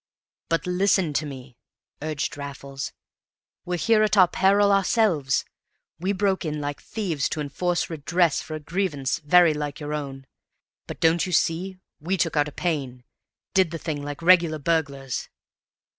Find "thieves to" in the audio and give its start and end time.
6.81-7.39